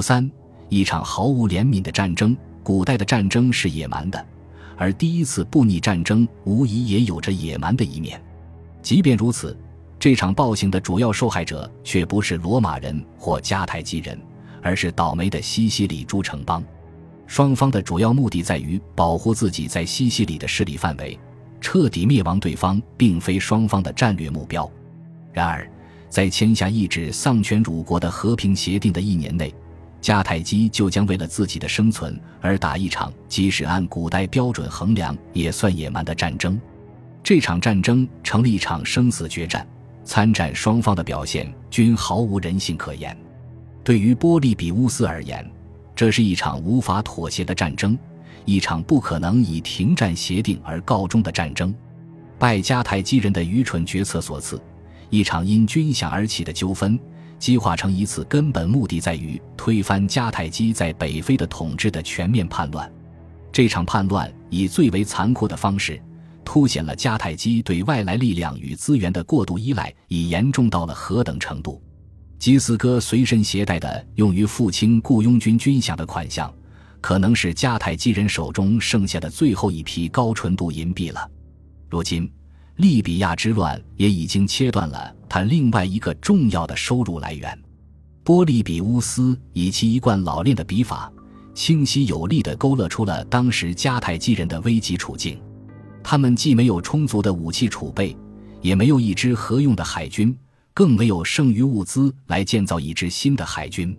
[0.00, 0.30] 三，
[0.68, 2.36] 一场毫无怜悯的战争。
[2.62, 4.26] 古代的战争是野蛮的，
[4.76, 8.22] 而第一次布匿战争无疑也有着野蛮的一面。
[8.82, 9.56] 即便如此，
[9.98, 14.20] 这场暴行的主要受害者却不是罗马人或迦太基人，
[14.62, 16.62] 而是倒霉的西西里诸城邦。
[17.26, 21.18] 双方的主要目的在于保护自己在西西里的势力范围，
[21.60, 24.70] 彻底灭亡对方，并非双方的战略目标。
[25.32, 25.66] 然而，
[26.10, 29.54] 在签下一纸丧权辱国的和平协定的一年内。
[30.00, 36.60] 迦太基就将为了自己的生存而打一场即使按古代标准衡量也算野蛮的战争，
[37.22, 39.66] 这场战争成了一场生死决战，
[40.04, 43.16] 参战双方的表现均毫无人性可言。
[43.82, 45.44] 对于波利比乌斯而言，
[45.96, 47.98] 这是一场无法妥协的战争，
[48.44, 51.74] 一场不可能以停战协定而告终的战争。
[52.38, 54.60] 拜迦太基人的愚蠢决策所赐，
[55.10, 56.98] 一场因军饷而起的纠纷。
[57.38, 62.90] 激化成一次根本目的在于推翻迦太基在北非的统治的全面叛乱。
[63.52, 66.00] 这场叛乱以最为残酷的方式，
[66.44, 71.82] 凸显了迦太基对外来力量与资源的过度依赖已严重到了何等程度。
[72.38, 76.52] 基斯哥随身携带的用于付清雇佣军军饷的款项，
[77.00, 81.28] 可能是迦太基人手中剩下的最后一批高纯度银币了。
[81.88, 82.30] 如今。
[82.78, 87.58] 利比亚之乱也已经切断了他另外一个重要的收入来源。
[88.22, 91.12] 波利比乌斯以其一贯老练的笔法，
[91.54, 95.40] 清晰有力地勾勒出了当时迦太基人的危急处境。
[96.04, 98.16] 他们既没有充足的武器储备，
[98.60, 100.36] 也没有一支合用的海军，
[100.72, 103.96] 更没有剩余物资来建造一支新的海军。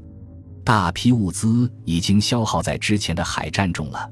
[0.64, 4.10] 大批物资已经消耗在之前的海战中了，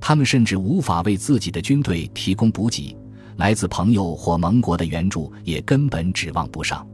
[0.00, 2.96] 他们甚至无法为自己的军队提供补给。
[3.40, 6.86] 来自朋友或盟国的援助也根本指望不上，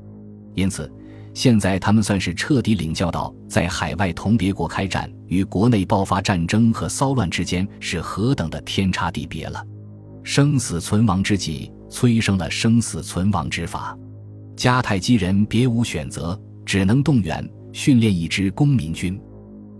[0.55, 0.88] 因此，
[1.34, 9.61] 现在他们算是彻底领教到在海外同别国开战与国内爆发战争和骚乱之间是何等的天差地别了。
[10.22, 13.99] 生死存亡之际，催生了生死存亡之法。
[14.56, 19.20] 迦太基人别无选择，只能动员训练一支公民军。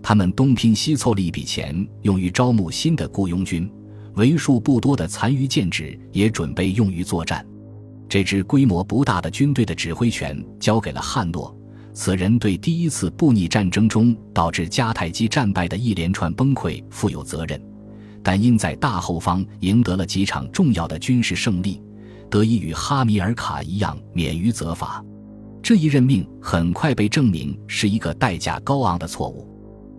[0.03, 3.71] 他们东拼西凑了一笔钱，用于招募新的雇佣军。
[4.17, 7.45] 为数不多的残余剑指也准备用于作战。
[8.09, 11.55] 这支规模不大的军队的指挥权交给了汉诺，
[11.93, 17.61] 此人对第一次布匿战争中导致迦太基战败的一连串崩溃负有责任，
[18.23, 21.79] 但因在大后方赢得了几场重要的军事胜利，
[22.27, 25.03] 得以与哈米尔卡一样免于责罚。
[25.61, 29.47] 这一任命很快被证明是一个代价高昂的错误。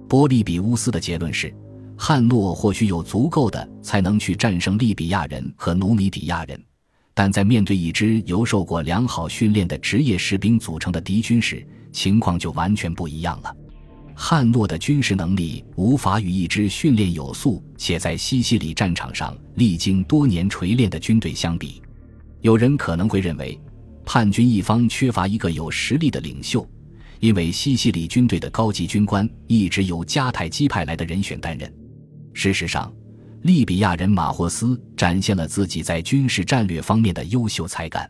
[0.09, 1.55] 波利比乌斯的结论是。
[2.01, 6.59] 汉诺或许有足够的才能去战胜利比亚人和努米底亚人，
[7.13, 13.55] 但在面对一支由受过良好训练的职业士兵组成的敌军时，情况就完全不一样了。
[14.15, 21.83] 汉诺的军事能力无法与一支训练有素且在西西里战场上历经多年锤炼的军队相比。
[22.41, 23.61] 有人可能会认为，
[24.05, 26.65] 叛军一方缺乏一个有实力的领袖，
[27.19, 31.73] 因为西西里军队的高级军官一直由迦太基派来的人选担任。
[32.41, 32.89] 事实上，
[33.43, 38.09] 利比亚人马霍斯展现了自己在军事战略方面的优秀才干。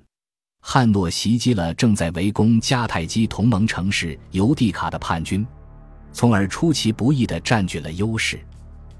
[0.61, 5.47] 汉诺袭击了正在围攻迦太基同盟城市尤地卡的叛军，
[6.12, 8.38] 从而出其不意地占据了优势。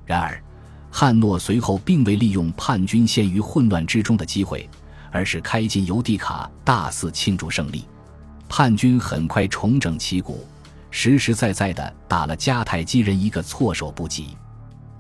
[0.06, 0.43] 然而，
[0.91, 4.67] 汉诺随后并未利用叛军陷于混乱之中的机会，
[5.12, 7.84] 而是开进尤地卡，大肆庆祝胜利。
[8.49, 10.49] 叛军很快重整旗鼓，
[10.91, 14.28] 实实在在地打了迦太基人一个措手不及。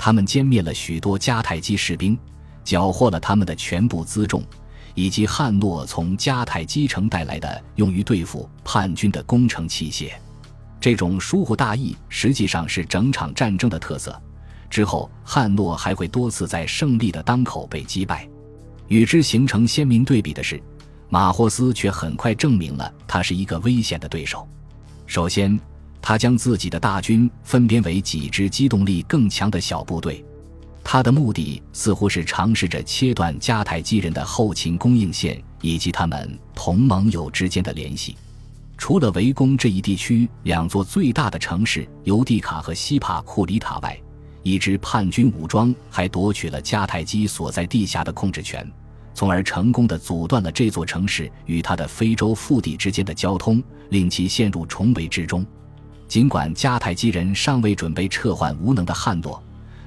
[0.08, 2.18] 他们歼灭了许多迦太基士兵，
[2.64, 4.42] 缴获了他们的全部辎重，
[4.94, 10.12] 以及汉诺从迦太基城带来的用于对付叛军的工程器械。
[10.80, 14.18] 这种疏忽大意实际上是整场战争的特色。
[14.70, 18.26] 之后，汉诺还会多次在胜利的当口被击败。
[18.86, 20.58] 与之形成鲜明对比的是，
[21.10, 24.48] 马霍斯却很快证明了他是一个危险的对手。
[25.04, 25.60] 首先，
[26.00, 30.24] 他将自己的大军分编为几支机动力更强的小部队，
[30.82, 38.16] 他的目的似乎是尝试着切断迦太基人的后勤供应线以及他们同盟友之间的联系。
[38.78, 44.00] 除了围攻这一地区两座最大的城市尤地卡和西帕库里塔外，
[44.44, 48.66] 一支叛军武装还夺取了迦太基所在地下的控制权，
[49.12, 55.44] 从而成功的阻断了这座城市与他的非洲腹地之间的交通，令其陷入重围之中。
[56.08, 59.40] 尽管迦太基人尚未准备撤换无能的汉诺，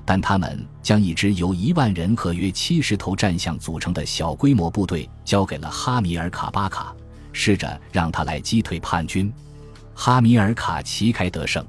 [0.05, 6.93] 但他们将一支由一万人和约七十头战象组成的小规模部队交给了哈米尔卡巴卡，
[7.33, 9.33] 试着让他来击退叛军。
[9.95, 11.65] 哈米尔卡旗开得胜，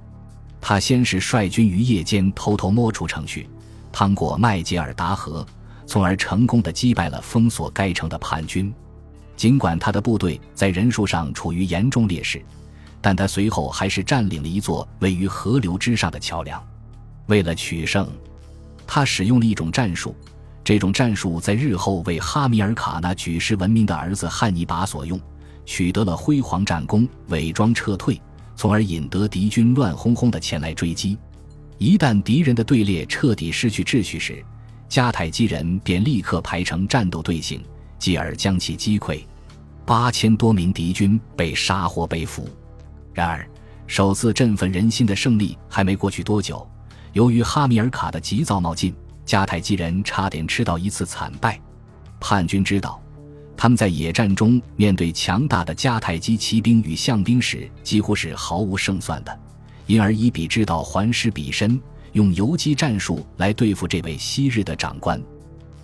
[0.60, 3.48] 他先是率军于夜间偷偷摸出城去，
[3.90, 5.46] 趟过麦杰尔达河，
[5.86, 8.72] 从而成功的击败了封锁该城的叛军。
[9.34, 12.44] 尽管他的部队在人数上处于严重劣势，
[13.02, 16.62] 但他随后还是占领了一座位于河流之上的桥梁。
[17.26, 18.08] 为了取胜，
[18.86, 20.14] 他使用了一种战术，
[20.62, 25.20] 这种战术在日后为哈米尔卡那举世闻名的儿子汉尼拔所用，
[25.66, 28.18] 取得了辉煌战功，伪装撤退。
[28.54, 31.18] 从而引得敌军乱哄哄的前来追击。
[31.78, 34.44] 一旦敌人的队列彻底失去秩序时，
[34.88, 37.60] 迦太基人便立刻排成战斗队形，
[37.98, 39.20] 继而将其击溃。
[39.84, 42.48] 八千多名敌军被杀或被俘。
[43.12, 43.46] 然而，
[43.86, 46.66] 首次振奋人心的胜利还没过去多久，
[47.12, 48.94] 由于哈米尔卡的急躁冒进，
[49.26, 51.60] 迦太基人差点吃到一次惨败。
[52.20, 52.98] 叛军知道。
[53.54, 59.40] 他们在野战中面对强大的迦太基骑兵与象兵时，几乎是毫无胜算的，
[59.86, 61.80] 因而以彼之道还施彼身，
[62.12, 65.22] 用游击战术来对付这位昔日的长官。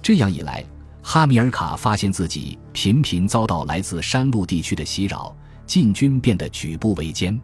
[0.03, 0.65] 这样一来，
[1.03, 5.37] 哈米尔卡发现自己频频遭到来自山路地区的袭扰，
[5.69, 7.38] 进军变得举步维艰。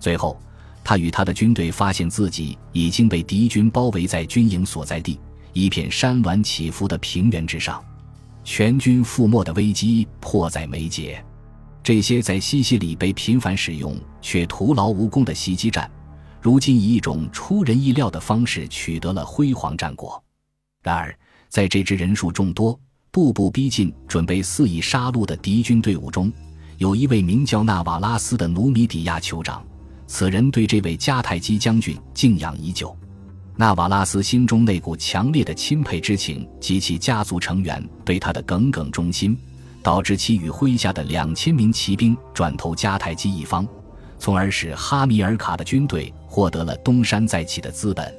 [0.00, 0.40] 最后，
[0.82, 5.18] 他与他的军队发现自己已经被敌军包围在军营所在地
[5.52, 7.84] 一片山峦起伏的平原之上。
[8.44, 11.22] 全军覆没的危机迫在眉睫，
[11.82, 15.90] 这些在西西里被频繁使用却徒劳无功的袭击战，
[16.40, 20.22] 如今以一种出人意料的方式取得了辉煌战果。
[20.84, 21.12] 然而，
[21.48, 22.78] 在这支人数众多、
[23.10, 26.32] 步步逼近、准备肆意杀戮的敌军队伍中，
[26.78, 29.64] 有一位名叫纳瓦拉斯的努米底亚酋长，
[30.06, 32.94] 此人对这位迦太基将军敬仰已久。
[33.56, 39.34] 纳瓦拉斯心中那股强烈的钦佩之情及其家族成员对他的耿耿忠心，
[39.82, 43.66] 导致其与麾下的两千名骑兵转投迦太基一方，
[44.18, 48.14] 从而使哈米尔卡的军队获得了东山再起的资本。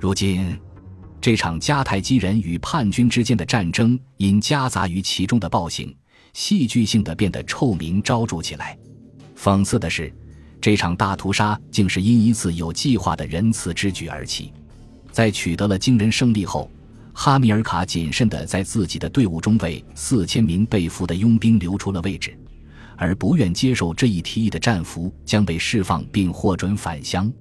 [0.00, 0.58] 如今，
[1.24, 5.96] 这场迦太基人与叛军之间的战争因夹杂于其中的暴行，
[6.34, 8.76] 戏剧性的变得臭名昭著起来。
[9.34, 10.12] 讽刺的是，
[10.60, 14.52] 这场大屠杀竟是因一次有计划的仁慈之举而起。
[15.12, 16.70] 在取得了惊人胜利后，
[17.14, 22.38] 哈米尔卡谨慎地在自己的队伍中为四千名被俘的佣兵留出了位置，
[22.98, 27.32] 而不愿接受这一提议的战俘将被释放并获准返乡。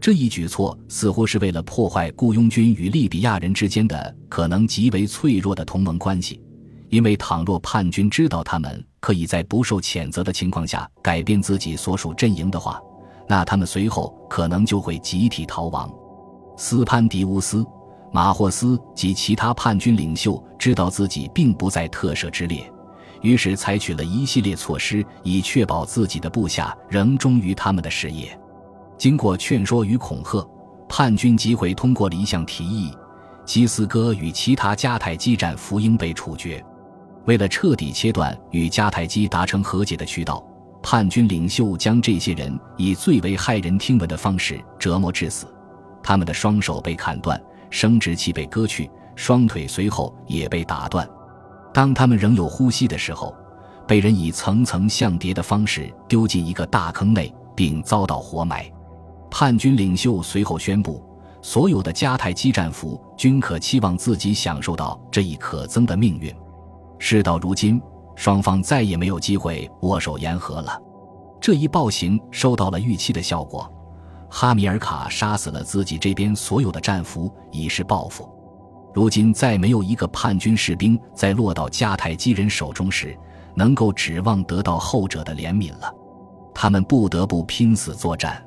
[0.00, 6.40] 这一举措似乎是为了破坏雇佣军与利比亚人之间的可能极为脆弱的同盟关系，
[6.88, 12.80] 因为倘若叛军知道他们可以在不受谴责的情况下改变自己所属阵营的话，
[13.28, 15.92] 那他们随后可能就会集体逃亡。
[16.56, 17.62] 斯潘迪乌斯、
[18.10, 22.72] 马霍斯及其他叛军领袖知道自己并不在特赦之列，
[23.20, 28.34] 于是采取了一系列措施，以确保自己的部下仍忠于他们的事业。
[29.00, 30.46] 经过劝说与恐吓，
[30.86, 32.92] 叛军集会通过了一项提议：
[33.46, 36.62] 基斯哥与其他迦太基战俘应被处决。
[37.24, 40.44] 为了彻底切断与迦太基达成和解的渠道，
[40.82, 45.46] 叛军领袖将这些人以最为骇人听闻的方式折磨致死。
[46.02, 51.08] 他们的双手被砍断，生殖器被割去，双腿随后也被打断。
[51.72, 53.34] 当他们仍有呼吸的时候，
[53.88, 58.70] 被人以层层相叠的方式丢进一个大坑内，并遭到活埋。
[59.30, 61.02] 叛军领袖随后宣布，
[61.40, 66.34] 所有的迦太基战俘均可期望自己享受到这一可憎的命运。
[66.98, 67.80] 事到如今，
[68.16, 70.78] 双方再也没有机会握手言和了。
[71.40, 73.72] 这一暴行收到了预期的效果。
[74.28, 78.28] 哈米尔卡杀死了自己这边所有的战俘，以示报复。
[78.92, 83.16] 如今再没有一个叛军士兵在落到迦太基人手中时，
[83.54, 85.92] 能够指望得到后者的怜悯了。
[86.54, 88.44] 他们不得不拼死作战。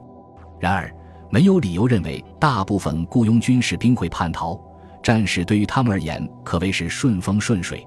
[0.64, 0.90] 然而，
[1.30, 4.58] 没有理由认为大部分雇佣军士兵会叛逃。
[5.04, 7.86] 战事对于他们而言可谓是顺风顺水，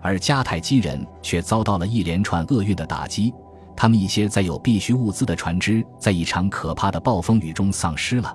[0.00, 3.34] 而迦太基人却遭到了一连串厄运的打击。
[3.76, 8.34] 他们一些载有必需物资的船只在一场可怕的暴风雨中丧失了。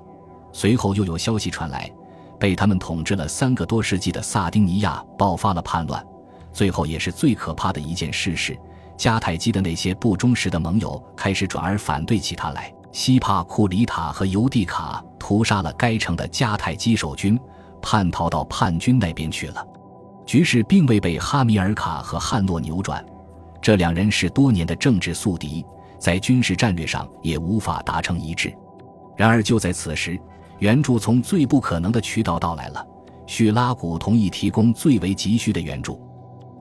[0.54, 1.90] 随后又有消息传来，
[2.40, 6.06] 被他们统治了三个多世纪的萨丁尼亚爆发了叛乱。
[6.54, 8.56] 最后也是最可怕的一件事是，
[8.96, 12.72] 迦太基的那些不忠实的盟友开始转而反对起他来。
[12.92, 17.40] 西帕库里塔和尤蒂卡屠杀了该城的迦太基守军，
[17.82, 19.66] 叛逃到叛军那边去了。
[20.26, 23.04] 局势并未被哈米尔卡和汉诺扭转。
[23.62, 25.66] 这两人是多年的政治宿敌，
[26.00, 28.54] 在军事战略上也无法达成一致。
[29.16, 30.20] 然而就在此时，
[30.60, 32.86] 援助从最不可能的渠道到来了。
[33.28, 36.02] 叙拉古同意提供最为急需的援助。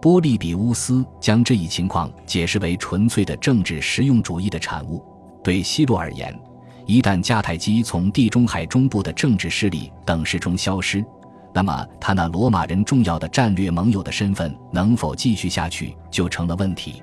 [0.01, 5.05] 波利比乌斯将这一情况解释为纯粹的政治实用主义的产物。
[5.43, 6.39] 对希洛而言，
[6.87, 11.05] 一旦迦太基从地中海中部的政治势力等势中消失，
[11.53, 17.03] 那么他那罗马人重要的战略盟友的身份能否继续下去就成了问题。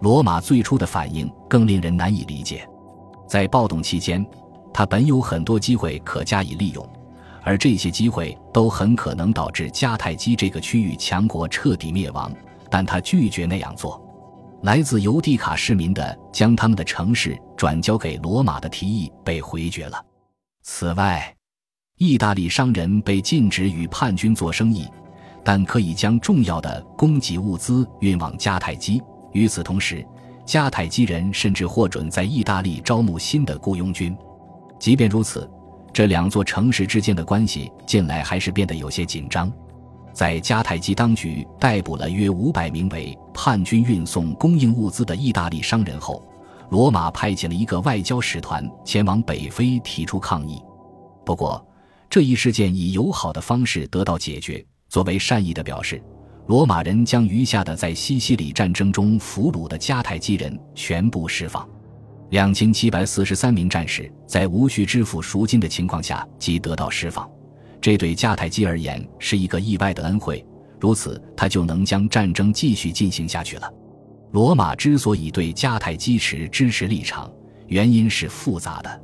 [0.00, 2.68] 罗马最初的反应更令人难以理解。
[3.26, 4.24] 在暴动期间，
[4.72, 6.88] 他本有很多机会可加以利用，
[7.42, 12.32] 而这些机会都很可能导致迦太基这个区域强国彻底灭亡，
[12.70, 14.02] 但他拒绝那样做。
[14.62, 20.04] 来自尤地卡市民的将他们的城市转交给罗马的提议被回绝了。
[20.62, 21.34] 此外，
[21.96, 24.86] 意大利商人被禁止与叛军做生意，
[25.44, 29.00] 但可以将重要的供给物资运往迦太基。
[29.32, 30.04] 与此同时，
[30.44, 34.16] 迦太基人甚至获准在意大利招募新的雇佣军。
[34.78, 35.48] 即便如此，
[35.92, 39.52] 这两座城市之间的关系近来还是变得有些紧张。
[40.12, 46.20] 在迦太基当局逮捕了约五百名为叛军运送供应物资的意大利商人后，
[46.70, 50.60] 罗马派遣了一个外交使团前往北非提出抗议。
[51.24, 51.64] 不过，
[52.10, 54.62] 这一事件以友好的方式得到解决。
[54.88, 56.02] 作为善意的表示，
[56.48, 61.66] 罗马人将余下的在西西里战争中俘虏的迦太基人全部释放。
[62.30, 67.30] 两千七百四十三名战士在无需支付赎金的情况下即得到释放。
[67.80, 70.44] 这对迦太基而言是一个意外的恩惠，
[70.80, 73.72] 如此他就能将战争继续进行下去了。
[74.32, 77.30] 罗马之所以对迦太基持支持立场，
[77.66, 79.00] 原因是复杂的。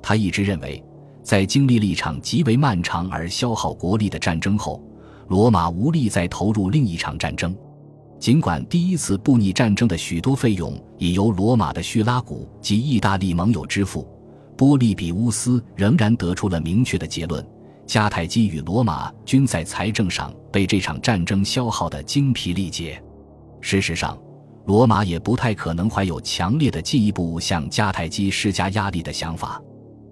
[0.00, 0.82] 他一直认为，
[1.22, 4.82] 在经历了一场极为漫长而消耗国力的战争后，
[5.28, 7.54] 罗马无力再投入另一场战争。
[8.18, 14.06] 尽管第一次布匿战争的许多费用已由罗马的叙拉古及意大利盟友支付，
[14.56, 17.44] 波利比乌斯仍然得出了明确的结论。
[17.90, 23.02] 迦太基与罗马均在财政上被这场战争消耗得精疲力竭。
[23.60, 24.16] 事实上，
[24.66, 29.60] 罗马也不太可能怀有强烈的进一步向迦太基施加压力的想法。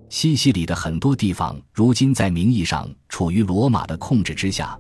[0.08, 4.76] 西西里的很多地方如今在名义上处于罗马的控制之下，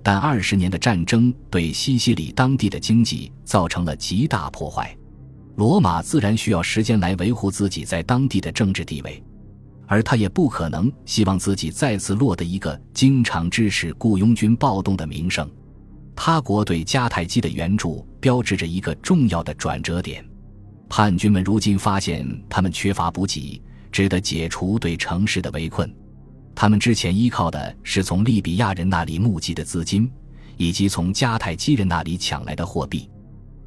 [0.00, 4.96] 但二十年的战争对西西里当地的经济造成了极大破坏。
[5.56, 9.20] 罗马自然需要时间来维护自己在当地的政治地位。
[9.86, 15.48] 而他也不可能希望自己再次落得一个经常支持雇佣军暴动的名声。
[16.14, 20.24] 他国对迦太基的援助标志着一个重要的转折点。
[20.88, 23.60] 叛军们如今发现他们缺乏补给，
[23.92, 25.92] 只得解除对城市的围困。
[26.54, 30.10] 他们之前依靠的是从利比亚人那里募集的资金，
[30.56, 33.10] 以及从迦太基人那里抢来的货币。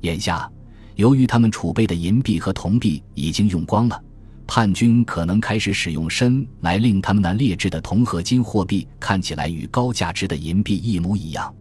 [0.01, 0.49] 眼下，
[0.95, 4.01] 由于他们储备的银币和铜币已经用光了。
[4.51, 11.53] 叛军可能开始使用砷来令他们那劣质的铜合金货币看起来与高价值的银币一模一样。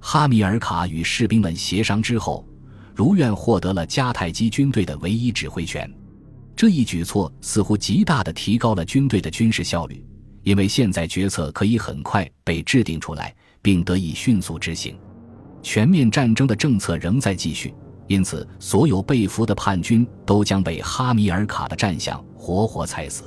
[0.00, 2.44] 哈米尔卡与士兵们协商之后，
[2.92, 5.88] 如愿获得了迦太基军队的唯一指挥权。
[6.56, 10.04] 这一举措似乎极大地提高了军队的军事效率，
[10.42, 14.98] 因为现在决策可以很快被制定出来，并得以迅速执行。
[15.62, 17.72] 全面战争的政策仍在继续。
[18.06, 23.24] 因此，所有被俘的叛军都将被哈米尔卡的战象活活踩死。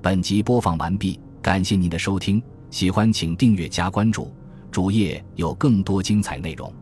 [0.00, 4.32] 本集播放完毕，感谢您的收听，喜欢请订阅加关注，
[4.70, 6.72] 主页有更多精彩内容。